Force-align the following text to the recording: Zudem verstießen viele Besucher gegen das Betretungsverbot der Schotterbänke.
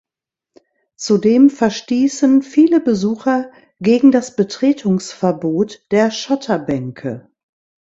Zudem 0.95 1.51
verstießen 1.51 2.41
viele 2.41 2.79
Besucher 2.79 3.51
gegen 3.79 4.11
das 4.11 4.35
Betretungsverbot 4.35 5.85
der 5.91 6.09
Schotterbänke. 6.09 7.29